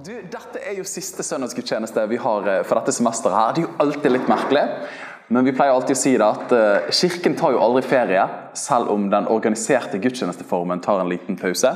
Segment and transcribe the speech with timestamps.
[0.00, 3.36] Du, dette er jo siste søndagsgudstjeneste vi har eh, for dette semesteret.
[3.36, 3.50] her.
[3.52, 4.62] Det er jo alltid litt merkelig,
[5.28, 8.22] men vi pleier alltid å si det at eh, kirken tar jo aldri ferie,
[8.56, 11.74] selv om den organiserte gudstjenesteformen tar en liten pause.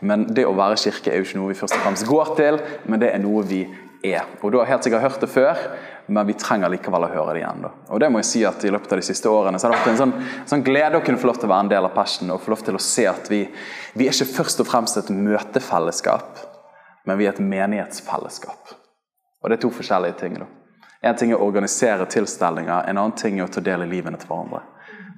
[0.00, 2.62] Men det å være kirke er jo ikke noe vi først og fremst går til,
[2.88, 3.60] men det er noe vi
[4.06, 4.24] er.
[4.40, 5.68] Og Du har helt sikkert hørt det før,
[6.08, 7.62] men vi trenger likevel å høre det igjen.
[7.66, 7.74] Da.
[7.92, 9.82] Og det må jeg si at I løpet av de siste årene så har det
[9.82, 10.18] vært en sånn,
[10.48, 12.56] sånn glede å kunne få lov til å være en del av Passion og få
[12.56, 13.44] lov til å se at vi,
[13.92, 16.46] vi er ikke først og fremst et møtefellesskap
[17.06, 18.74] men vi er et menighetsfellesskap.
[19.42, 20.38] Og Det er to forskjellige ting.
[20.38, 20.46] da.
[21.02, 24.18] En ting er å organisere tilstelninger, en annen ting er å ta del i livene
[24.18, 24.62] til hverandre.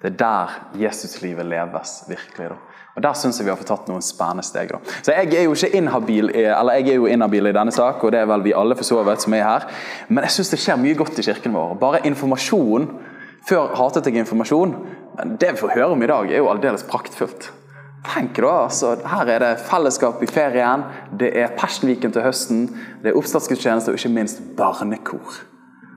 [0.03, 2.48] Det er der Jesuslivet leves virkelig.
[2.48, 2.56] da.
[2.97, 4.69] Og Der syns jeg vi har fått tatt noen spennende steg.
[4.69, 4.78] da.
[5.03, 8.12] Så Jeg er jo ikke inhabil eller jeg er jo inhabil i denne sak, og
[8.12, 9.67] det er vel vi alle for så vidt som er her.
[10.08, 11.78] Men jeg syns det skjer mye godt i kirken vår.
[11.78, 12.91] Bare informasjon
[13.48, 14.73] Før hatet jeg informasjon,
[15.17, 17.50] men det vi får høre om i dag, er jo aldeles praktfullt.
[18.07, 20.85] Tenk da, altså, Her er det fellesskap i ferien,
[21.19, 22.65] det er Persenviken til høsten,
[23.03, 25.41] det er oppstartsgudstjeneste og ikke minst barnekor.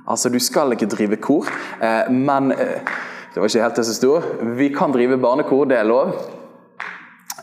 [0.07, 1.45] Altså, Du skal ikke drive kor,
[1.81, 2.81] eh, men eh,
[3.33, 4.21] Det var ikke helt det som sto.
[4.57, 6.11] Vi kan drive barnekor, det er lov.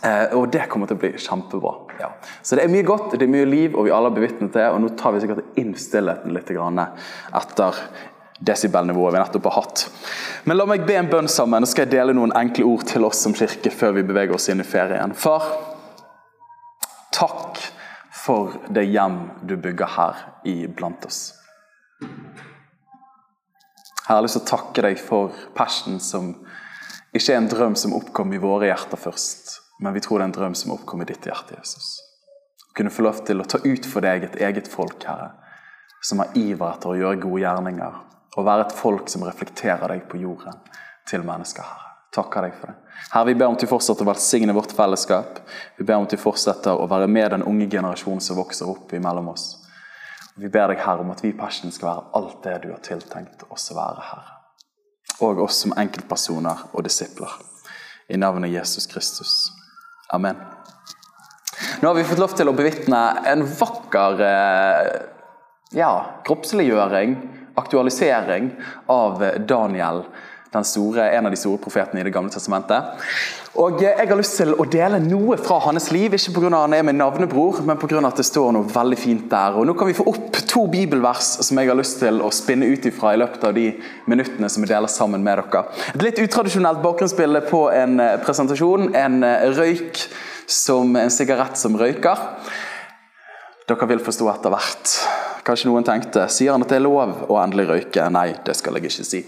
[0.04, 1.72] Eh, og det kommer til å bli kjempebra.
[1.98, 2.10] Ja.
[2.42, 4.66] Så det er mye godt, det er mye liv, og vi alle har bevitnet det.
[4.68, 7.80] Og nå tar vi sikkert inn stillheten litt etter
[8.38, 9.84] desibelnivået vi nettopp har hatt.
[10.44, 13.06] Men la meg be en bønn sammen, og skal jeg dele noen enkle ord til
[13.08, 15.14] oss som kirke før vi beveger oss inn i ferien.
[15.14, 15.46] Far,
[17.14, 17.58] takk
[18.28, 21.32] for det hjem du bygger her iblant oss.
[24.08, 26.30] Jeg har lyst til å takke deg for passion som
[27.12, 30.30] ikke er en drøm som oppkom i våre hjerter først, men vi tror det er
[30.30, 31.98] en drøm som oppkom i ditt hjerte, Jesus.
[32.76, 35.32] Kunne få lov til å ta ut for deg et eget folk, Herre,
[36.04, 37.98] som har iver etter å gjøre gode gjerninger,
[38.38, 40.58] og være et folk som reflekterer deg på jorden
[41.08, 41.84] til mennesker, Herre.
[42.14, 42.76] Takker deg for det.
[43.12, 45.42] Herre, vi ber om at du fortsetter å velsigne vårt fellesskap.
[45.76, 48.94] Vi ber om at du fortsetter å være med den unge generasjonen som vokser opp
[48.96, 49.50] imellom oss.
[50.38, 52.80] Vi ber deg, Herre, om at vi i Passion skal være alt det du har
[52.86, 54.36] tiltenkt oss å være, Herre.
[55.26, 57.32] Og oss som enkeltpersoner og disipler.
[58.08, 59.34] I navnet Jesus Kristus.
[60.14, 60.38] Amen.
[61.82, 64.92] Nå har vi fått lov til å bevitne en vakker eh,
[65.76, 65.90] ja,
[66.24, 67.16] kroppsliggjøring,
[67.58, 68.50] aktualisering,
[68.88, 70.04] av Daniel,
[70.52, 73.02] den store, en av de store profetene i Det gamle testamentet.
[73.58, 76.50] Og Jeg har lyst til å dele noe fra hans liv, ikke pga.
[76.54, 78.06] han er min navnebror, men pga.
[78.06, 79.56] at det står noe veldig fint der.
[79.58, 82.66] Og Nå kan vi få opp to bibelvers som jeg har lyst til å spinne
[82.66, 83.72] ut ifra i løpet av de
[84.06, 85.64] minuttene som vi deler sammen med dere.
[85.94, 88.94] Et litt utradisjonelt bakgrunnsbilde på en presentasjon.
[88.94, 89.24] En
[89.58, 90.06] røyk
[90.46, 92.16] som en sigarett som røyker.
[93.68, 94.98] Dere vil forstå etter hvert.
[95.48, 98.04] Kanskje noen tenkte sier han at det er lov å endelig røyke?
[98.12, 99.22] Nei, det skal jeg ikke si.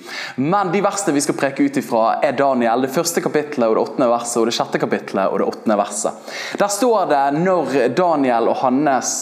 [0.44, 3.84] Men de versene vi skal preke ut ifra, er Daniel, det første kapittelet og det
[3.86, 6.32] åttende verset, og det sjette kapittelet og det åttende verset.
[6.60, 9.12] Der står det når Daniel og hans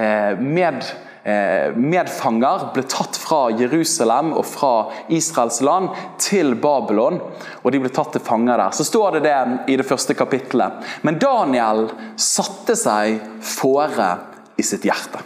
[0.00, 0.86] eh, med
[1.22, 4.72] medfanger ble tatt fra Jerusalem og fra
[5.14, 7.20] Israels land til Babylon,
[7.62, 8.74] og de ble tatt til fanger der.
[8.74, 9.36] Så står det det
[9.70, 10.82] i det første kapittelet.
[11.06, 11.86] Men Daniel
[12.18, 14.10] satte seg fore
[14.58, 15.22] i sitt hjerte.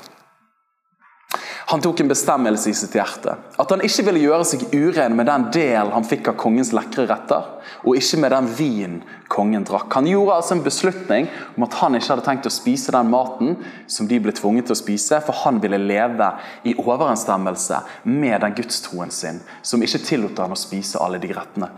[1.69, 3.33] Han tok en bestemmelse i sitt hjerte.
[3.59, 7.09] At han ikke ville gjøre seg uren med den del han fikk av kongens lekre
[7.11, 7.49] retter,
[7.83, 8.95] og ikke med den vin
[9.33, 9.91] kongen drakk.
[9.99, 11.27] Han gjorde altså en beslutning
[11.57, 13.57] om at han ikke hadde tenkt å spise den maten
[13.91, 16.31] som de ble tvunget til å spise, for han ville leve
[16.71, 17.83] i overensstemmelse
[18.15, 21.75] med den gudstroen sin, som ikke tillot han å spise alle de rettene.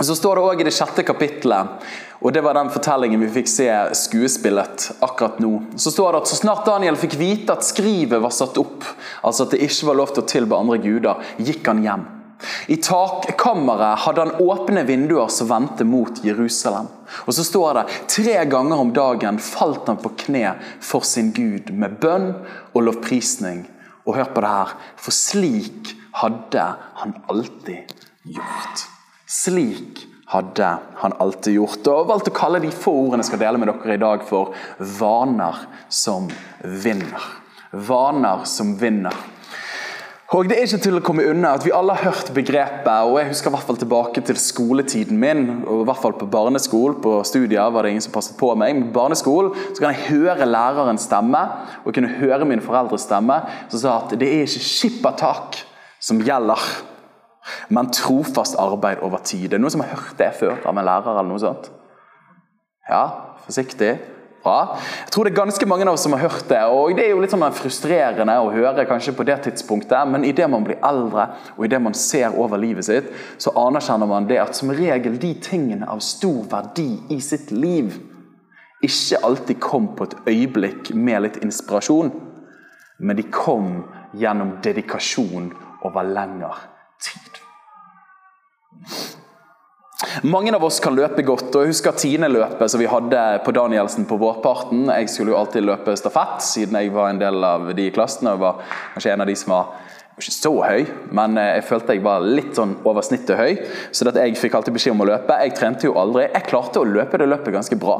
[0.00, 1.88] Så står det også i det sjette kapittelet,
[2.20, 3.66] og det var den fortellingen vi fikk se
[3.96, 5.50] skuespillet akkurat nå.
[5.76, 8.86] Så står det at så snart Daniel fikk vite at skrivet var satt opp,
[9.20, 12.08] altså at det ikke var lov til å tilbe andre guder, gikk han hjem.
[12.72, 16.88] I takkammeret hadde han åpne vinduer som vendte mot Jerusalem.
[17.26, 20.54] Og så står det tre ganger om dagen falt han på kne
[20.84, 22.30] for sin Gud med bønn
[22.72, 23.66] og lovprisning.
[24.06, 25.92] Og hør på det her, for slik
[26.22, 26.64] hadde
[27.02, 27.92] han alltid
[28.24, 28.89] gjort.
[29.30, 31.86] Slik hadde han alltid gjort.
[31.86, 34.54] Og valgt å kalle de få ordene jeg skal dele med dere i dag, for
[34.98, 36.26] vaner som
[36.62, 37.28] vinner.
[37.70, 39.14] Vaner som vinner.
[40.30, 43.16] Og det er ikke til å komme unna at Vi alle har hørt begrepet, og
[43.18, 45.64] jeg husker i hvert fall tilbake til skoletiden min.
[45.66, 48.74] og i hvert fall På barneskole, på studier var det ingen som passet på meg.
[48.74, 51.42] Men på barneskole så kan jeg høre lærerens stemme
[51.84, 55.64] og kunne høre min foreldres stemme som sa at det er ikke skippertak
[56.00, 56.62] som gjelder,
[57.68, 59.50] men trofast arbeid over tid.
[59.50, 61.10] Det er noen som har hørt det før av en lærer?
[61.10, 61.70] eller noe sånt?
[62.90, 63.04] Ja,
[63.46, 63.94] forsiktig.
[64.40, 64.78] Bra.
[65.04, 66.60] Jeg tror det er ganske mange av oss som har hørt det.
[66.64, 70.48] og Det er jo litt sånn frustrerende å høre kanskje på det tidspunktet, men idet
[70.48, 71.26] man blir eldre
[71.58, 75.18] og i det man ser over livet sitt, så anerkjenner man det at som regel
[75.20, 77.92] de tingene av stor verdi i sitt liv
[78.80, 82.08] ikke alltid kom på et øyeblikk med litt inspirasjon,
[83.00, 83.82] men de kom
[84.16, 85.52] gjennom dedikasjon
[85.84, 86.54] over lengre
[87.04, 87.29] tid.
[90.22, 91.54] Mange av oss kan løpe godt.
[91.54, 94.88] og Jeg husker tiendeløpet som vi hadde på Danielsen på vårparten.
[94.90, 98.28] Jeg skulle jo alltid løpe stafett, siden jeg var en del av de i klassen.
[98.28, 98.62] og var
[98.94, 99.70] kanskje en av de som var
[100.20, 100.82] ikke så høy,
[101.16, 103.54] men eh, jeg følte jeg var litt sånn over snittet høy.
[103.96, 105.38] Så jeg fikk alltid beskjed om å løpe.
[105.46, 106.26] Jeg trente jo aldri.
[106.28, 107.96] Jeg klarte å løpe det løpet ganske bra.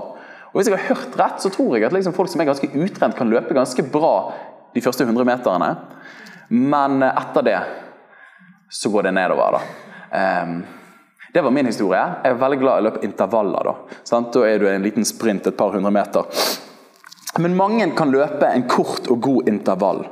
[0.50, 2.68] Og Hvis jeg har hørt rett, så tror jeg at liksom folk som er ganske
[2.74, 4.32] utrent, kan løpe ganske bra
[4.74, 5.70] de første 100 meterne.
[6.50, 7.60] Men eh, etter det
[8.70, 9.56] så går det nedover.
[9.56, 9.62] da.
[10.10, 10.60] Um,
[11.32, 12.00] det var min historie.
[12.24, 13.70] Jeg er veldig glad i å løpe intervaller.
[13.70, 14.20] Da?
[14.34, 16.26] Da er du en liten sprint et par hundre meter.
[17.38, 20.04] Men mange kan løpe en kort og god intervall.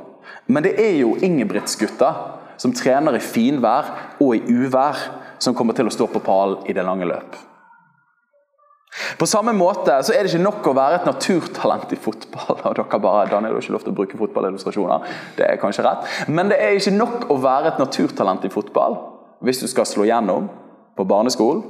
[0.47, 2.13] Men det er jo Ingebrigtsgutta
[2.59, 4.97] som trener i finvær og i uvær,
[5.39, 7.37] som kommer til å stå på pallen i det lange løp.
[9.19, 12.57] På samme måte så er det ikke nok å være et naturtalent i fotball.
[12.67, 15.05] og dere bare, Daniel, har ikke lov til å bruke fotballillustrasjoner.
[15.37, 16.09] Det er kanskje rett.
[16.31, 18.97] Men det er ikke nok å være et naturtalent i fotball
[19.45, 20.49] hvis du skal slå gjennom
[20.99, 21.63] på barneskolen.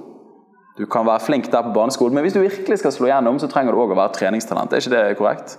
[0.80, 3.50] Du kan være flink der på barneskolen, men hvis du virkelig skal slå gjennom, så
[3.52, 4.74] trenger du òg å være treningstalent.
[4.74, 5.58] Er ikke det korrekt?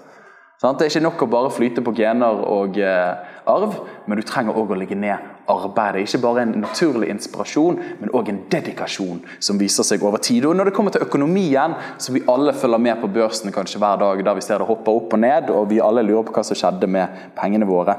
[0.60, 4.58] Det er ikke nok å bare flyte på gener og eh, arv, men du trenger
[4.60, 6.02] òg å legge ned arbeidet.
[6.04, 10.44] Ikke bare en naturlig inspirasjon, men òg en dedikasjon som viser seg over tid.
[10.44, 14.02] Og Når det kommer til økonomien, så vi alle følger med på børsen kanskje hver
[14.04, 16.44] dag, der vi ser det hoppe opp og ned, og vi alle lurer på hva
[16.44, 17.96] som skjedde med pengene våre.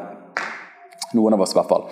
[1.17, 1.89] Noen av oss i hvert fall.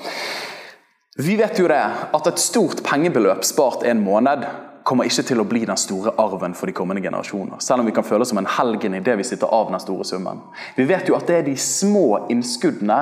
[1.22, 1.84] Vi vet jo det,
[2.16, 4.46] at et stort pengebeløp spart en måned
[4.88, 7.60] kommer ikke til å bli den store arven for de kommende generasjoner.
[7.60, 10.08] Selv om vi kan føle som en helgen i det vi sitter av den store
[10.08, 10.40] summen.
[10.78, 13.02] Vi vet jo at det er de små innskuddene,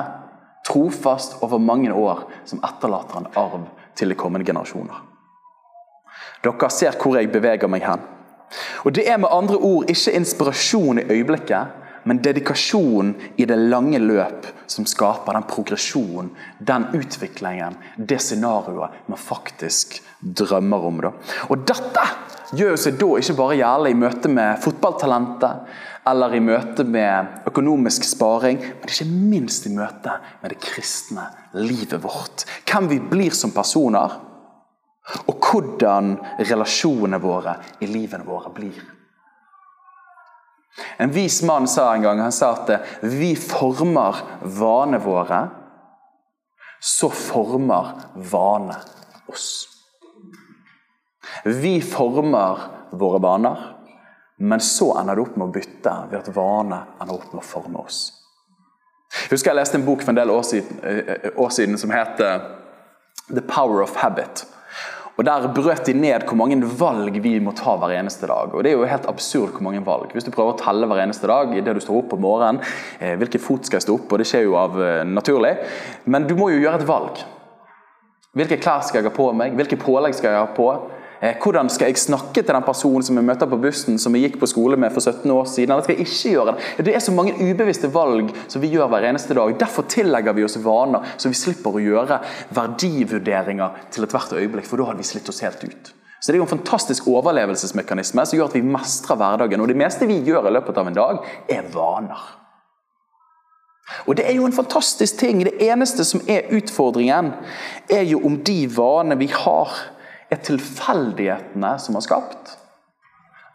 [0.66, 4.98] trofast over mange år, som etterlater en arv til de kommende generasjoner.
[6.42, 8.02] Dere ser hvor jeg beveger meg hen.
[8.82, 11.77] Og Det er med andre ord ikke inspirasjon i øyeblikket,
[12.08, 19.20] men dedikasjonen i det lange løp som skaper den progresjonen, den utviklingen, det scenarioet man
[19.20, 21.02] faktisk drømmer om.
[21.04, 21.12] Da.
[21.52, 22.06] Og dette
[22.56, 25.68] gjør seg da ikke bare gjerne i møte med fotballtalentet
[26.08, 31.28] eller i møte med økonomisk sparing, men ikke minst i møte med det kristne
[31.60, 32.46] livet vårt.
[32.64, 34.16] Hvem vi blir som personer,
[35.28, 38.80] og hvordan relasjonene våre i livene våre blir.
[40.98, 45.40] En vis mann sa en gang han sa at vi former vanene våre,
[46.80, 47.92] så former
[48.30, 48.76] vane
[49.26, 49.48] oss.
[51.44, 52.58] Vi former
[52.90, 53.64] våre vaner,
[54.38, 57.46] men så ender det opp med å bytte ved at vane ender opp med å
[57.46, 58.00] forme oss.
[59.08, 61.90] Jeg husker jeg leste en bok for en del år siden, eh, år siden som
[61.90, 62.44] heter
[63.28, 64.44] The Power of Habit.
[65.18, 68.52] Og Der brøt de ned hvor mange valg vi må ta hver eneste dag.
[68.54, 70.12] Og Det er jo helt absurd hvor mange valg.
[70.14, 72.62] Hvis du prøver å telle hver eneste dag idet du står opp på morgenen,
[73.00, 75.56] eh, hvilken fot skal jeg stå opp, og det skjer jo av eh, naturlig,
[76.06, 77.24] men du må jo gjøre et valg.
[78.38, 79.56] Hvilke klær skal jeg ha på meg?
[79.58, 80.68] Hvilke pålegg skal jeg ha på?
[81.20, 84.28] Eh, hvordan skal jeg snakke til den personen som jeg møter på bussen, som jeg
[84.28, 85.72] gikk på skole med for 17 år siden?
[85.74, 86.86] Eller skal jeg ikke gjøre det?
[86.86, 89.54] Det er så mange ubevisste valg som vi gjør hver eneste dag.
[89.58, 92.20] Derfor tillegger vi oss vaner, så vi slipper å gjøre
[92.54, 95.92] verdivurderinger til ethvert øyeblikk, for da hadde vi slitt oss helt ut.
[96.20, 99.60] Så Det er jo en fantastisk overlevelsesmekanisme som gjør at vi mestrer hverdagen.
[99.60, 102.24] Og Det meste vi gjør i løpet av en dag, er vaner.
[104.06, 105.44] Og Det er jo en fantastisk ting.
[105.44, 107.32] Det eneste som er utfordringen,
[107.90, 109.70] er jo om de vanene vi har,
[110.28, 112.56] er tilfeldighetene som har skapt,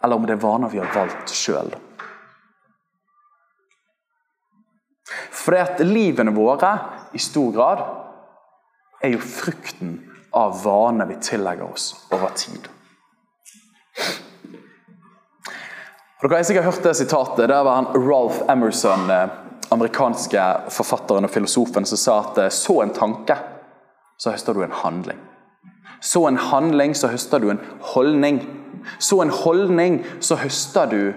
[0.03, 1.73] eller om det er vaner vi har valgt sjøl.
[5.33, 6.71] For det at livene våre
[7.13, 7.83] i stor grad
[9.03, 9.97] er jo frukten
[10.33, 12.69] av vaner vi tillegger oss over tid.
[16.23, 17.49] Og dere har sikkert hørt det sitatet.
[17.51, 19.33] Det var han Ralph Emerson, eh,
[19.75, 23.35] amerikanske forfatteren og filosofen, som sa at eh, så en tanke,
[24.17, 25.19] så høster du en handling.
[26.03, 27.61] Så en handling, så høster du en
[27.93, 28.41] holdning.
[28.99, 31.13] Så en holdning, så høster du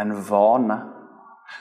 [0.00, 0.78] en vane.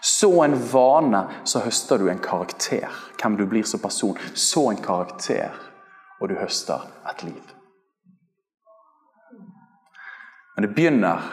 [0.01, 2.87] Så en vane, så høster du en karakter.
[3.19, 4.17] Hvem du blir som person.
[4.33, 5.51] Så en karakter,
[6.21, 7.55] og du høster et liv.
[10.55, 11.27] Men det begynner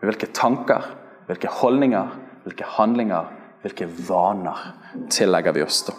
[0.00, 0.84] med hvilke tanker,
[1.26, 2.12] hvilke holdninger,
[2.44, 4.60] hvilke handlinger, hvilke vaner
[5.12, 5.82] tillegger vi oss.
[5.88, 5.96] da.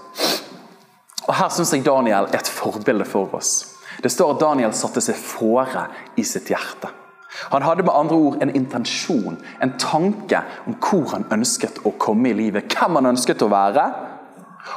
[1.27, 3.80] Og Her syns jeg Daniel er et forbilde for oss.
[4.01, 5.86] Det står at Daniel satte seg fore
[6.17, 6.89] i sitt hjerte.
[7.53, 12.31] Han hadde med andre ord en intensjon, en tanke om hvor han ønsket å komme
[12.31, 12.74] i livet.
[12.74, 13.86] Hvem han ønsket å være,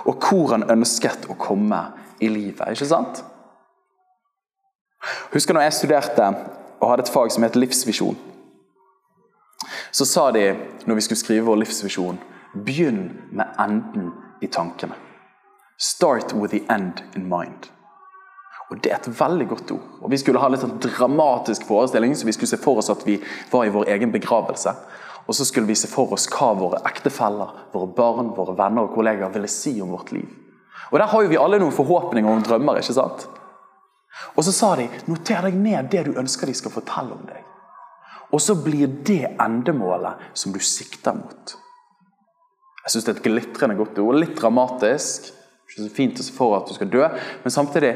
[0.07, 1.81] og hvor han ønsket å komme
[2.23, 2.69] i livet.
[2.71, 3.25] Ikke sant?
[5.35, 6.29] Husker når jeg studerte
[6.81, 8.17] og hadde et fag som het livsvisjon.
[9.95, 10.55] Så sa de,
[10.87, 12.19] når vi skulle skrive vår livsvisjon,
[12.55, 14.13] begynn med enden
[14.43, 14.95] i tankene.
[15.79, 17.71] Start with the end in mind.
[18.75, 19.83] Og Det er et veldig godt ord.
[20.03, 23.07] Og Vi skulle ha litt sånn dramatisk forestilling, så vi skulle se for oss at
[23.07, 23.21] vi
[23.53, 24.75] var i vår egen begravelse.
[25.29, 28.97] Og så skulle vi se for oss hva våre ektefeller, våre barn, våre venner og
[28.97, 30.27] kollegaer ville si om vårt liv.
[30.91, 32.77] Og Der har jo vi alle noen forhåpninger og drømmer.
[32.77, 33.29] ikke sant?
[34.37, 37.43] Og så sa de noter deg ned det du ønsker de skal fortelle om deg.
[38.33, 41.57] Og så blir det endemålet som du sikter mot.
[42.85, 44.19] Jeg syns det er et glitrende godt ord.
[44.19, 45.31] Litt dramatisk.
[45.71, 47.07] Ikke så fint å se for at du skal dø,
[47.43, 47.95] men samtidig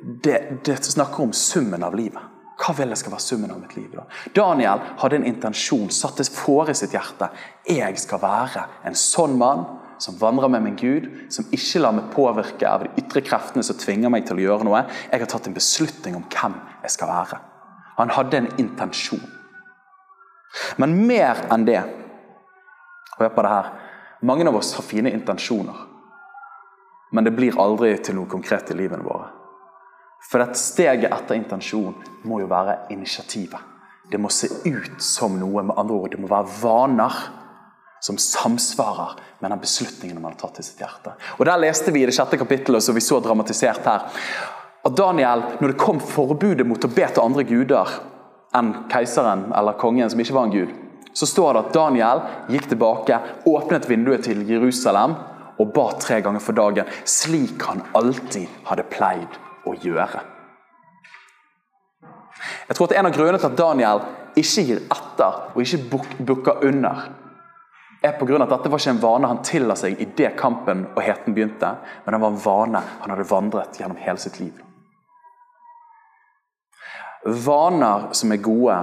[0.00, 2.30] det, det snakker om summen av livet.
[2.54, 3.88] Hva vil jeg skal være summen av mitt liv?
[3.94, 4.04] da?
[4.34, 7.30] Daniel hadde en intensjon, satte fore sitt hjerte.
[7.66, 9.64] Jeg skal være en sånn mann
[9.98, 13.78] som vandrer med min Gud, som ikke lar meg påvirke av de ytre kreftene som
[13.78, 14.84] tvinger meg til å gjøre noe.
[15.10, 17.40] Jeg har tatt en beslutning om hvem jeg skal være.
[17.98, 19.22] Han hadde en intensjon.
[20.78, 21.82] Men mer enn det
[23.14, 23.66] Hør på det her.
[24.26, 25.76] Mange av oss har fine intensjoner,
[27.14, 29.28] men det blir aldri til noe konkret i livene våre.
[30.30, 33.60] For dette steget etter intensjon må jo være initiativet.
[34.10, 35.62] Det må se ut som noe.
[35.62, 37.18] Med andre ord, det må være vaner
[38.04, 41.14] som samsvarer med den beslutningen man har tatt i sitt hjerte.
[41.38, 44.08] Og Der leste vi i det sjette kapittelet, som vi så dramatisert her,
[44.84, 47.94] at Daniel, når det kom forbudet mot å be til andre guder
[48.54, 50.74] enn keiseren eller kongen, som ikke var en gud,
[51.16, 52.20] så står det at Daniel
[52.52, 55.16] gikk tilbake, åpnet vinduet til Jerusalem
[55.56, 60.22] og ba tre ganger for dagen, slik han alltid hadde pleid å gjøre.
[62.68, 64.02] Jeg tror at En av grunnene til at Daniel
[64.36, 67.04] ikke gir etter og ikke bukker under,
[68.04, 71.00] er på av at dette var ikke en vane han tilla seg idet kampen og
[71.02, 71.70] heten begynte,
[72.04, 74.58] men det var en vane han hadde vandret gjennom hele sitt liv.
[77.24, 78.76] Vaner som er gode,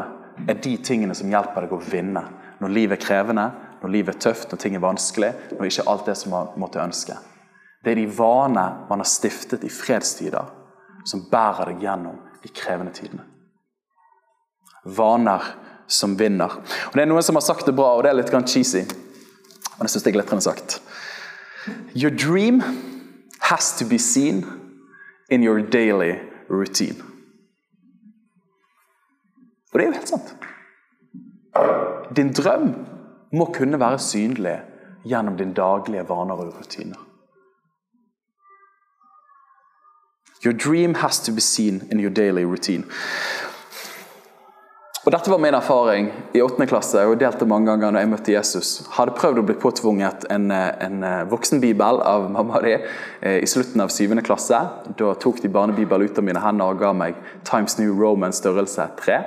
[0.50, 2.24] er de tingene som hjelper deg å vinne
[2.62, 3.44] når livet er krevende,
[3.82, 6.82] når livet er tøft, når ting er vanskelig, når ikke alt det som man måtte
[6.82, 7.18] ønske.
[7.84, 10.50] Det er de vaner man har stiftet i fredstider,
[11.06, 13.26] som bærer deg gjennom de krevende tidene.
[14.86, 15.44] Vaner
[15.88, 16.58] som vinner.
[16.88, 18.86] Og Det er noen som har sagt det bra, og det er litt cheesy,
[19.78, 20.82] men jeg syns det er glitrende sagt.
[21.94, 22.62] Your dream
[23.42, 24.46] has to be seen
[25.30, 26.16] in your daily
[26.50, 27.04] routine.
[29.72, 30.36] Og det er jo helt sant.
[32.16, 32.74] Din drøm
[33.32, 34.58] må kunne være synlig
[35.08, 37.00] gjennom din daglige vaner og rutiner.
[40.44, 42.84] Your dream has to be seen in your daily routine.
[45.02, 46.66] Og Dette var min erfaring i 8.
[46.70, 48.68] klasse og jeg delte mange ganger når jeg møtte Jesus.
[48.94, 53.82] Hadde prøvd å bli påtvunget en, en eh, voksenbibel av mamma di eh, i slutten
[53.82, 54.14] av 7.
[54.22, 54.60] klasse.
[55.02, 57.18] Da tok de barnebibel ut av mine hender og ga meg
[57.50, 59.18] Times New Roman størrelse 3.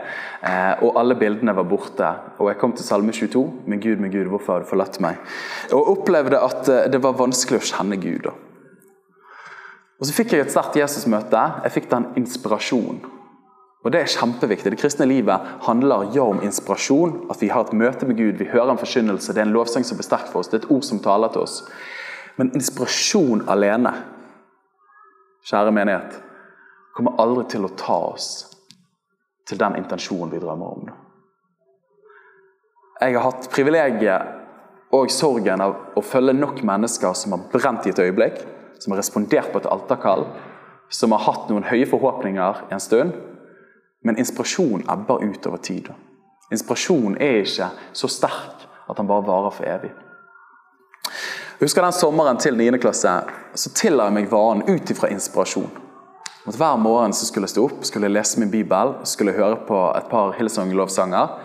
[0.47, 2.15] Eh, og alle bildene var borte.
[2.39, 3.45] Og jeg kom til Salme 22.
[3.67, 5.19] Min Gud, min Gud, hvorfor har du forlatt meg?
[5.75, 8.29] Og opplevde at det var vanskelig å kjenne Gud.
[8.31, 8.39] da.
[10.01, 11.43] Og Så fikk jeg et sterkt Jesus-møte.
[11.65, 13.05] Jeg fikk den inspirasjonen.
[13.85, 14.71] Og Det er kjempeviktig.
[14.73, 17.27] Det kristne livet handler ja om inspirasjon.
[17.31, 19.33] At vi har et møte med Gud, vi hører en forkynnelse.
[19.33, 20.49] Det er en lovsang som blir sterk for oss.
[20.49, 21.63] Det er et ord som taler til oss.
[22.37, 23.93] Men inspirasjon alene,
[25.45, 26.17] kjære menighet,
[26.97, 28.29] kommer aldri til å ta oss
[29.47, 30.89] til den intensjonen vi drømmer om.
[33.01, 37.93] Jeg har hatt privilegiet og sorgen av å følge nok mennesker som har brent i
[37.93, 38.41] et øyeblikk
[38.79, 40.27] som har respondert på et alterkall,
[40.91, 43.15] som har hatt noen høye forhåpninger en stund,
[44.05, 45.89] men inspirasjon ebber ut over tid.
[46.53, 49.95] Inspirasjon er ikke så sterk at han bare varer for evig.
[51.61, 52.77] Husker den sommeren til 9.
[52.83, 53.15] klasse
[53.55, 55.71] så tilla jeg meg vanen ut ifra inspirasjon.
[56.45, 59.41] At hver morgen så skulle jeg stå opp, skulle jeg lese min bibel, skulle jeg
[59.41, 61.39] høre på et par Hillsong-lovsanger.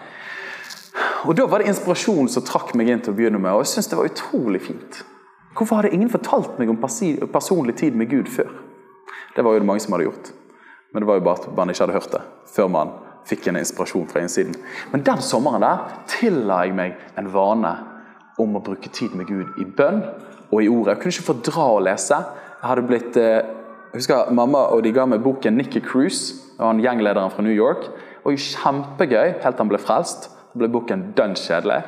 [1.30, 3.72] Og Da var det inspirasjon som trakk meg inn til å begynne med, og jeg
[3.74, 5.00] syntes det var utrolig fint.
[5.60, 8.48] Hvorfor hadde ingen fortalt meg om personlig tid med Gud før?
[9.36, 10.30] Det var jo det mange som hadde gjort.
[10.94, 12.94] Men det var jo bare at man ikke hadde hørt det før man
[13.28, 14.56] fikk en inspirasjon fra innsiden.
[14.94, 17.74] Men den sommeren der tilla jeg meg en vane
[18.40, 20.00] om å bruke tid med Gud i bønn
[20.48, 20.96] og i ordet.
[20.96, 22.24] Jeg kunne ikke fordra å lese.
[22.62, 23.44] Jeg hadde blitt, eh,
[23.92, 27.92] jeg husker Mamma og de ga meg boken 'Nikki Cruise', han gjenglederen fra New York.
[28.24, 30.30] Var kjempegøy helt til han ble frelst.
[30.54, 31.84] Da ble boken dønn kjedelig.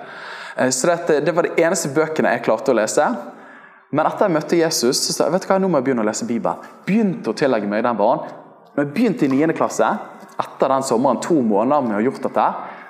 [0.58, 3.16] Eh, så dette, Det var de eneste bøkene jeg klarte å lese.
[3.92, 6.04] Men etter jeg møtte Jesus, så sa jeg vet du hva, nå må jeg begynne
[6.06, 6.68] å lese Bibelen.
[6.88, 8.38] Begynte å tillegge meg den banen.
[8.72, 9.56] Når jeg begynte i 9.
[9.58, 9.88] klasse,
[10.40, 12.46] etter den sommeren, to måneder med å ha gjort dette,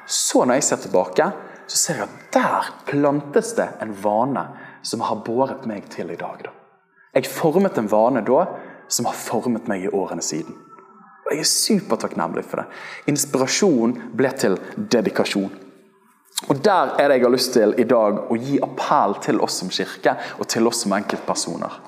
[0.05, 1.29] så når jeg ser tilbake,
[1.65, 4.45] så ser jeg at der plantes det en vane
[4.85, 6.43] som har båret meg til i dag.
[6.45, 6.53] Da.
[7.15, 8.45] Jeg formet en vane da
[8.91, 10.53] som har formet meg i årene siden.
[11.25, 12.67] Og Jeg er supertakknemlig for det.
[13.11, 15.51] Inspirasjon ble til dedikasjon.
[16.49, 19.59] Og Der er det jeg har lyst til i dag å gi appell til oss
[19.61, 21.79] som kirke og til oss som enkeltpersoner.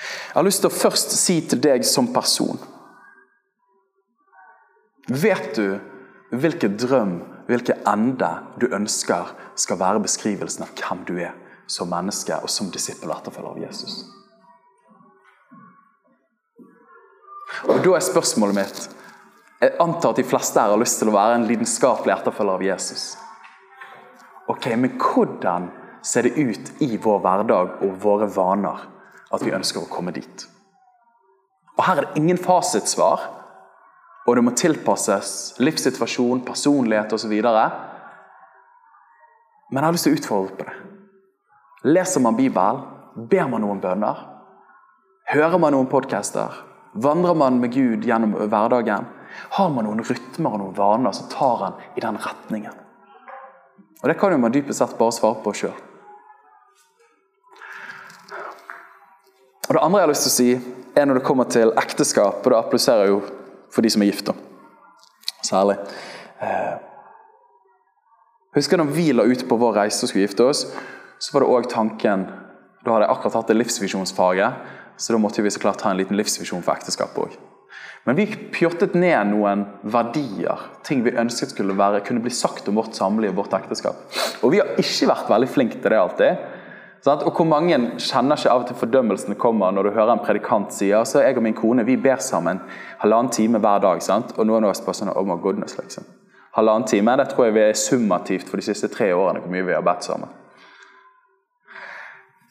[0.00, 2.58] Jeg har lyst til å først si til deg som person
[5.10, 5.80] Vet du
[6.30, 7.14] hvilken drøm,
[7.48, 8.28] hvilken ende
[8.62, 11.34] du ønsker skal være beskrivelsen av hvem du er
[11.66, 13.96] som menneske og som disippel og etterfølger av Jesus?
[17.66, 18.84] Og Da er spørsmålet mitt
[19.60, 22.62] Jeg antar at de fleste her har lyst til å være en lidenskapelig etterfølger av
[22.64, 23.10] Jesus.
[24.50, 25.68] Ok, Men hvordan
[26.02, 28.86] ser det ut i vår hverdag og våre vaner
[29.30, 30.46] at vi ønsker å komme dit?
[31.76, 33.20] Og Her er det ingen fasitsvar,
[34.26, 37.32] og det må tilpasses livssituasjon, personlighet osv.
[39.70, 40.76] Men jeg har lyst til å utfordre på det.
[41.94, 42.82] Leser man Bibelen?
[43.30, 44.26] Ber man noen bønner?
[45.30, 46.50] Hører man noen podcaster?
[46.92, 49.06] Vandrer man med Gud gjennom hverdagen?
[49.56, 52.89] Har man noen rytmer og noen vaner som tar en i den retningen?
[54.02, 55.74] Og Det kan jo man dypest sett bare svare på sjøl.
[59.68, 62.40] Og Det andre jeg har lyst til å si, er når det kommer til ekteskap,
[62.42, 63.20] og det appliserer jo
[63.70, 64.32] for de som er gift.
[65.46, 65.76] Særlig.
[68.50, 70.64] Husker husker når vi la ut på vår reise og skulle gifte oss,
[71.20, 72.26] så var det òg tanken
[72.80, 74.52] Da hadde jeg akkurat hatt det livsvisjonsfaget,
[74.96, 77.49] så da måtte vi så klart ha en liten livsvisjon for ekteskapet òg.
[78.08, 82.78] Men vi pjottet ned noen verdier, ting vi ønsket skulle være, kunne bli sagt om
[82.80, 84.00] vårt samliv og vårt ekteskap.
[84.40, 86.46] Og vi har ikke vært veldig flinke til det alltid.
[87.04, 87.24] Sant?
[87.24, 90.74] Og hvor mange kjenner ikke av og til fordømmelsen kommer når du hører en predikant
[90.76, 92.60] si altså jeg og min kone vi ber sammen
[93.00, 94.02] halvannen time hver dag.
[94.04, 94.34] sant?
[94.36, 96.04] Og noen av oss bare sånn oh my goodness, liksom.
[96.56, 99.68] Halvannen time det tror jeg vi er summativt for de siste tre årene hvor mye
[99.68, 100.39] vi har bedt sammen.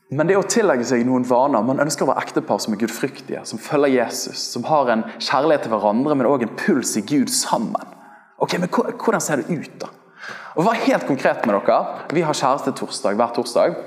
[0.09, 3.43] Men det å tillegge seg noen vaner Man ønsker å være ektepar som er gudfryktige,
[3.45, 7.29] som følger Jesus, som har en kjærlighet til hverandre, men òg en puls i Gud
[7.33, 7.95] sammen.
[8.41, 9.91] Ok, men Hvordan ser det ut, da?
[10.57, 11.77] Og Vær helt konkret med dere.
[12.15, 13.77] Vi har kjæreste torsdag hver torsdag.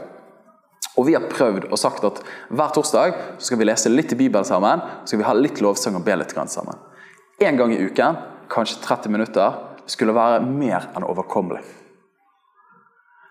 [1.00, 2.20] Og vi har prøvd og sagt at
[2.52, 4.82] hver torsdag skal vi lese litt i Bibelen sammen.
[5.02, 6.78] Så skal vi ha litt lovsang og be litt sammen.
[7.42, 8.20] En gang i uken,
[8.52, 9.56] kanskje 30 minutter,
[9.88, 11.64] skulle være mer enn overkommelig.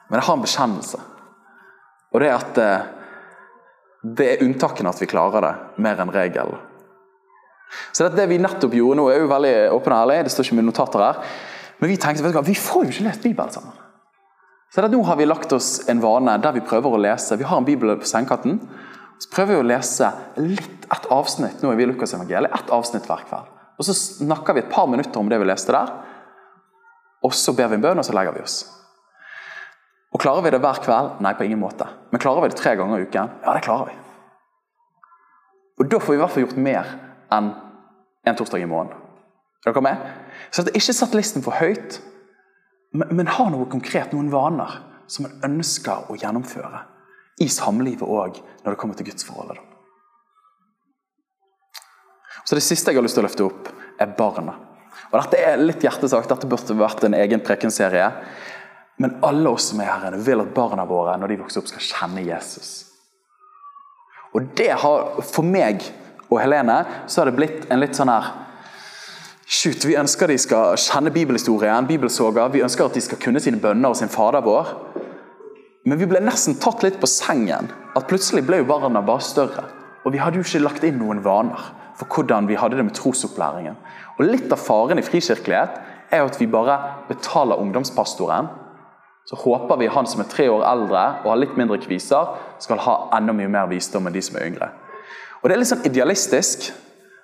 [0.09, 0.99] Men jeg har en bekjennelse.
[2.11, 2.89] Og det er at eh,
[4.01, 6.59] det er unntakene at vi klarer det, mer enn regelen.
[7.95, 10.57] Så det, vi nettopp gjorde nå, er jo veldig åpen og ærlig, det står ikke
[10.59, 11.21] mye notater her.
[11.79, 13.77] Men vi tenkte vet du hva, vi får jo ikke lest Bibelen sammen.
[14.71, 17.37] Så det, Nå har vi lagt oss en vane der vi prøver å lese.
[17.39, 18.59] Vi har en bibel på sengekatten.
[19.21, 20.09] Så prøver vi å lese
[20.41, 23.49] litt, et avsnitt nå er vi i Lukas evangeliet, ett avsnitt hver kveld.
[23.77, 25.91] Og Så snakker vi et par minutter om det vi leste der.
[27.23, 28.63] Og Så ber vi en bønn, og så legger vi oss.
[30.11, 31.19] Og Klarer vi det hver kveld?
[31.23, 31.87] Nei, på ingen måte.
[32.11, 33.31] Men klarer vi det tre ganger i uken?
[33.45, 33.97] Ja, det klarer vi.
[35.79, 36.89] Og Da får vi i hvert fall gjort mer
[37.31, 37.53] enn
[38.27, 38.97] en torsdag i måneden.
[39.65, 40.07] Er dere med?
[40.51, 41.99] Så at ikke satt listen for høyt,
[42.93, 44.79] men, men ha noe konkret, noen vaner
[45.11, 46.83] som en ønsker å gjennomføre
[47.41, 49.59] i samlivet òg, når det kommer til gudsforholdet.
[52.45, 53.69] Så Det siste jeg har lyst til å løfte opp,
[54.01, 54.57] er barna.
[55.11, 58.07] Og Dette er litt hjertesak, dette burde vært en egen prekenserie.
[59.01, 61.69] Men alle oss som er her inne, vil at barna våre når de vokser opp,
[61.71, 62.69] skal kjenne Jesus.
[64.37, 65.81] Og det har, For meg
[66.29, 66.77] og Helene
[67.09, 68.29] så har det blitt en litt sånn her
[69.51, 73.59] Shoot, Vi ønsker de skal kjenne bibelhistorien, bibelsoga, vi ønsker at de skal kunne sine
[73.59, 74.69] bønner og sin Fader vår.
[75.83, 77.67] Men vi ble nesten tatt litt på sengen.
[77.97, 79.65] At Plutselig ble jo barna bare større.
[80.05, 81.67] Og vi hadde jo ikke lagt inn noen vaner
[81.99, 83.75] for hvordan vi hadde det med trosopplæringen.
[84.15, 85.81] Og Litt av faren i frikirkelighet
[86.13, 86.77] er jo at vi bare
[87.09, 88.47] betaler ungdomspastoren.
[89.25, 92.81] Så håper vi han som er tre år eldre og har litt mindre kviser, skal
[92.83, 94.71] ha enda mye mer visdom enn de som er yngre.
[95.41, 96.71] Og Det er litt sånn idealistisk,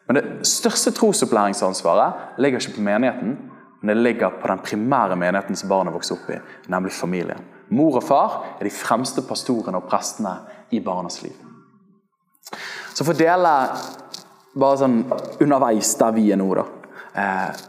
[0.07, 3.35] men det største trosopplæringsansvaret ligger ikke på menigheten,
[3.81, 6.39] men det ligger på den primære menigheten som barnet vokser opp i,
[6.71, 7.43] nemlig familien.
[7.69, 10.37] Mor og far er de fremste pastorene og prestene
[10.71, 11.35] i barnas liv.
[12.93, 13.51] Så for å dele
[14.57, 15.01] bare sånn
[15.43, 16.63] underveis der vi er nå, da,
[17.13, 17.65] eh,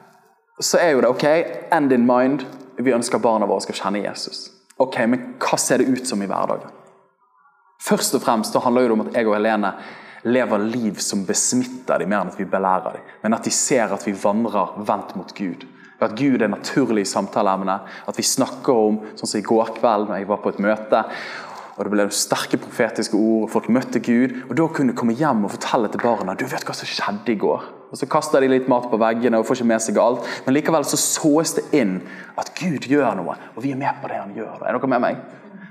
[0.60, 1.26] så er jo det OK,
[1.74, 2.46] end in mind.
[2.78, 4.48] Vi ønsker barna våre skal kjenne Jesus.
[4.78, 6.70] Ok, men hva ser det ut som i hverdagen?
[7.82, 9.72] Først og fremst da handler det om at jeg og Helene
[10.26, 13.10] lever liv som besmitter dem mer enn at vi belærer dem.
[13.22, 15.66] Men at de ser at vi vandrer vendt mot Gud.
[16.02, 17.78] At Gud er naturlig i samtaleemne.
[18.06, 21.02] At vi snakker om sånn som i går kveld når jeg var på et møte.
[21.76, 24.44] og Det ble sterke profetiske ord, og folk møtte Gud.
[24.48, 27.34] og Da kunne du komme hjem og fortelle til barna du vet hva som skjedde
[27.34, 27.66] i går.
[27.88, 30.26] Og Så kaster de litt mat på veggene og får ikke med seg alt.
[30.44, 31.98] Men likevel så såes det inn
[32.38, 34.60] at Gud gjør noe, og vi er med på det han gjør.
[34.60, 35.22] Er dere med meg?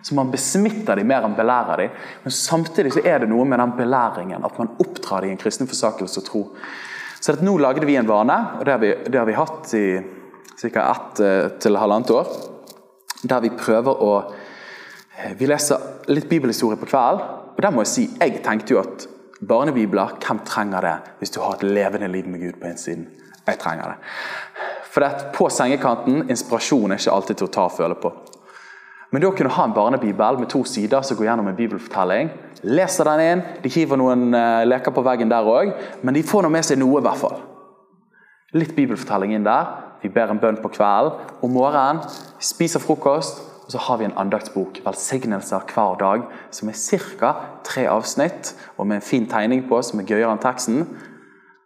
[0.01, 1.95] Så man besmitter dem mer enn belærer dem.
[2.23, 5.41] Men samtidig så er det noe med den belæringen, at man oppdrar dem i en
[5.41, 6.43] kristen forsakelse og tro.
[7.19, 9.86] Så nå lagde vi en vane, og det har vi, det har vi hatt i
[10.62, 10.86] ca.
[10.91, 12.30] ett eh, til halvannet år.
[13.27, 17.25] Der vi prøver å eh, Vi leser litt bibelhistorie på kvelden.
[17.58, 19.08] Og der må jeg si, jeg tenkte jo at
[19.45, 23.08] barnebibler, hvem trenger det hvis du har et levende liv med Gud på innsiden?
[23.47, 23.97] Jeg trenger det.
[24.91, 28.12] For det på sengekanten, inspirasjon er ikke alltid til å ta og føle på.
[29.12, 32.32] Men da kunne du ha en barnebibel med to sider som går gjennom en bibelfortelling.
[32.67, 35.71] Leser den inn, de hiver noen uh, leker på veggen der òg,
[36.04, 37.00] men de får nå med seg noe.
[37.00, 37.38] i hvert fall.
[38.58, 39.69] Litt bibelfortelling inn der.
[40.02, 41.23] Vi ber en bønn på kvelden.
[41.43, 42.02] Om morgenen
[42.43, 46.21] spiser frokost, og så har vi en andaktsbok, velsignelser hver dag,
[46.56, 46.77] som er
[47.19, 47.34] ca.
[47.67, 50.86] tre avsnitt, og med en fin tegning på som er gøyere enn teksten.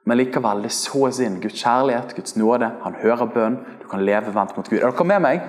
[0.09, 2.71] Men likevel, det sås inn Guds kjærlighet, Guds nåde.
[2.81, 3.59] Han hører bønn.
[3.83, 4.79] Du kan leve vendt mot Gud.
[4.79, 5.43] Er dere med meg?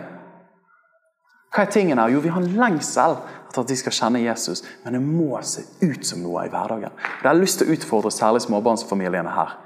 [1.52, 2.12] Hva er tingen her?
[2.12, 3.16] Jo, vi har en lengsel
[3.48, 6.92] etter at de skal kjenne Jesus, men det må se ut som noe i hverdagen.
[6.92, 9.56] Det har jeg lyst til å utfordre særlig småbarnsfamiliene her.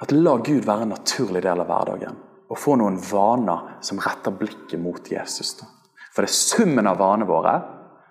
[0.00, 2.16] At La Gud være en naturlig del av hverdagen,
[2.48, 5.56] og få noen vaner som retter blikket mot Jesus.
[6.14, 7.56] For det er summen av vanene våre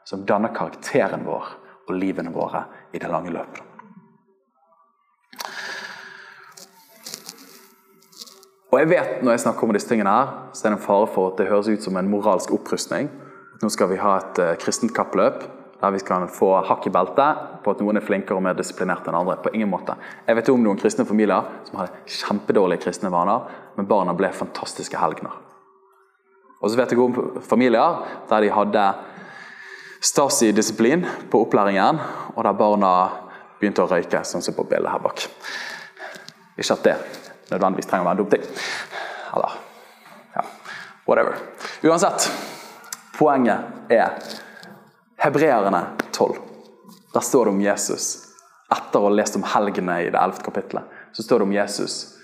[0.07, 1.49] som danner karakteren vår
[1.87, 3.63] og livene våre i det lange løpet.
[8.67, 11.07] Og jeg vet Når jeg snakker om disse tingene her, så er det en fare
[11.07, 13.07] for at det høres ut som en moralsk opprustning.
[13.61, 15.45] Nå skal vi ha et uh, kristent kappløp
[15.77, 19.11] der vi skal få hakk i beltet på at noen er flinkere og mer disiplinerte
[19.11, 19.37] enn andre.
[19.41, 19.93] På ingen måte.
[20.25, 23.45] Jeg vet om noen kristne familier som har kjempedårlige kristne vaner,
[23.77, 25.35] men barna ble fantastiske helgener.
[26.57, 28.87] Og så vet jeg om familier der de hadde
[30.01, 31.99] Stasi-disiplin på opplæringen,
[32.35, 32.91] og der barna
[33.57, 35.23] begynte å røyke, sånn som på bildet her bak.
[36.57, 36.95] Ikke at det
[37.49, 38.45] nødvendigvis trenger å være en dum ting.
[39.33, 39.55] Eller
[40.35, 40.43] ja,
[41.09, 41.39] whatever.
[41.85, 42.29] Uansett,
[43.17, 44.17] poenget er
[45.21, 46.37] Hebreerne 12.
[47.13, 48.11] Der står det om Jesus.
[48.73, 50.43] Etter å ha lest om helgene i det 11.
[50.45, 52.16] kapittelet, så står det om Jesus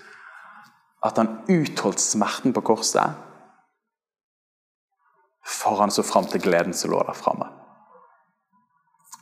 [1.04, 3.24] at han utholdt smerten på korset
[5.44, 7.48] for han så fram til gleden som lå der framme.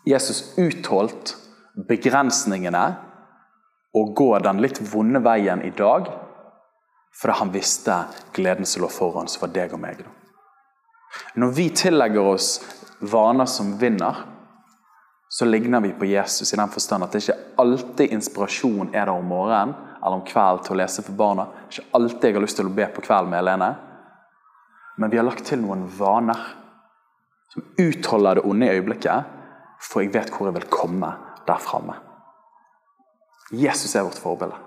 [0.07, 1.37] Jesus utholdt
[1.89, 2.85] begrensningene
[3.95, 6.09] og gå den litt vonde veien i dag,
[7.19, 7.99] fordi han visste
[8.35, 10.03] gleden som lå foran, som var deg og meg.
[11.37, 12.55] Når vi tillegger oss
[13.01, 14.23] vaner som vinner,
[15.33, 19.15] så ligner vi på Jesus i den forstand at det ikke alltid inspirasjon er der
[19.15, 19.71] om morgenen
[20.03, 21.47] eller om kvelden til å lese for barna.
[21.71, 23.69] Ikke alltid jeg har lyst til å be på kvelden med Helene.
[25.01, 26.43] Men vi har lagt til noen vaner
[27.55, 29.31] som utholder det onde i øyeblikket,
[29.81, 31.15] for jeg vet hvor jeg vil komme
[31.47, 31.97] der framme.
[33.57, 34.59] Jesus er vårt forbilde.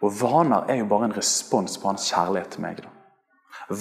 [0.00, 2.80] Og vaner er jo bare en respons på hans kjærlighet til meg.
[2.80, 2.94] Da.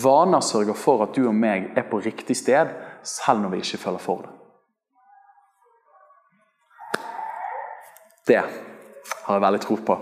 [0.04, 2.76] Vaner sørger for at du og meg er på riktig sted,
[3.08, 4.36] selv når vi ikke føler for det.
[8.30, 9.98] Det har jeg veldig tro på.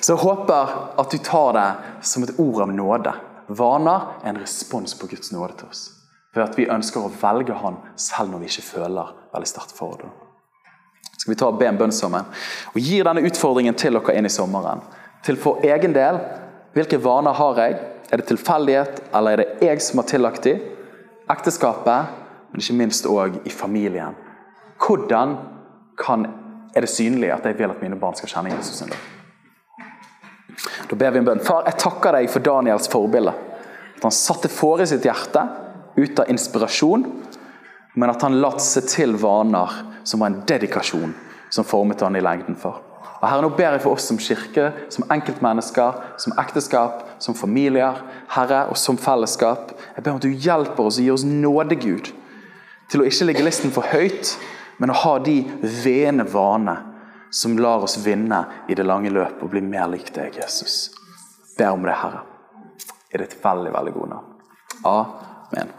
[0.00, 1.68] Så jeg håper at du tar det
[2.06, 3.14] som et ord av nåde.
[3.52, 5.86] Vaner er en respons på Guds nåde til oss.
[6.32, 9.98] Ved at vi ønsker å velge Han selv når vi ikke føler veldig sterkt for
[10.00, 10.12] det
[11.22, 12.26] skal vi ta og be en bønn sammen.
[12.74, 14.82] Og gir denne utfordringen til dere inn i sommeren.
[15.22, 16.18] Til for egen del
[16.74, 17.76] hvilke vaner har jeg?
[18.12, 20.58] Er det tilfeldighet, eller er det jeg som har tillagt dem?
[21.30, 22.10] Ekteskapet,
[22.50, 24.16] men ikke minst òg i familien.
[24.82, 25.36] Hvordan
[26.00, 26.26] kan,
[26.74, 29.08] er det synlig at jeg vil at mine barn skal kjenne Jesus en dag?
[30.88, 31.42] Da ber vi en bønn.
[31.44, 33.32] Far, jeg takker deg for Daniels forbilde.
[33.96, 35.44] At han satte for i sitt hjerte
[35.96, 37.04] ut av inspirasjon,
[37.94, 41.12] men at han latt seg til vaner som var en dedikasjon
[41.52, 42.80] som formet han i lengden for.
[43.22, 48.00] Og Herre, nå ber jeg for oss som kirke, som enkeltmennesker, som ekteskap, som familier,
[48.34, 49.76] Herre, og som fellesskap.
[49.94, 52.10] Jeg ber om at du hjelper oss og gir oss nåde, Gud,
[52.90, 54.34] til å ikke ligge listen for høyt,
[54.78, 55.36] men å ha de
[55.84, 56.82] vene vaner
[57.32, 60.90] som lar oss vinne i det lange løpet og bli mer lik deg, Jesus.
[61.58, 62.24] Ber om det, Herre.
[63.12, 64.28] I ditt veldig, veldig gode navn.
[64.88, 65.72] Amen.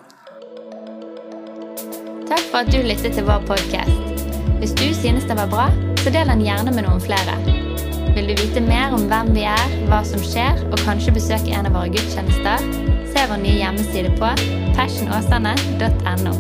[2.30, 4.14] Takk for at du lyttet til vår podkast.
[4.62, 5.68] Hvis du synes den var bra,
[6.02, 7.38] så del den gjerne med noen flere.
[8.14, 11.70] Vil du vite mer om hvem vi er, hva som skjer, og kanskje besøke en
[11.70, 12.66] av våre gudstjenester,
[13.14, 14.30] Se vår nye hjemmeside på
[14.74, 16.34] passionåsane.no,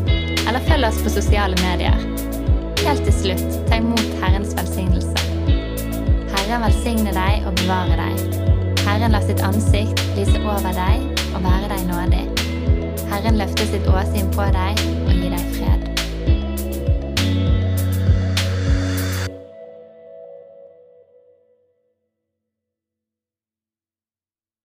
[0.47, 2.12] eller følg oss på sosiale medier.
[2.83, 5.13] Helt til slutt, ta imot Herrens velsignelse.
[6.33, 8.41] Herren velsigne deg og bevare deg.
[8.83, 12.25] Herren la sitt ansikt lyse over deg og være deg nådig.
[13.13, 15.22] Herren løfter sitt åsyn på deg og